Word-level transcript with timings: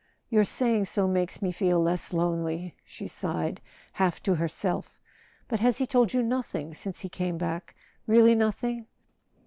"Your 0.31 0.45
saying 0.45 0.85
so 0.85 1.07
makes 1.07 1.43
me 1.43 1.51
feel 1.51 1.79
less 1.79 2.11
lonely," 2.11 2.75
she 2.83 3.05
sighed, 3.07 3.61
half 3.93 4.19
to 4.23 4.33
herself. 4.33 4.99
"But 5.47 5.59
has 5.59 5.77
he 5.77 5.85
told 5.85 6.11
you 6.11 6.23
nothing 6.23 6.73
since 6.73 7.01
he 7.01 7.07
came 7.07 7.37
back—really 7.37 8.33
nothing 8.33 8.87